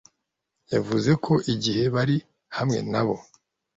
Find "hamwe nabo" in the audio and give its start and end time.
2.57-3.15